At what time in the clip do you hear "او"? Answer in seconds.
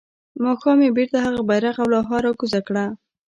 1.81-1.87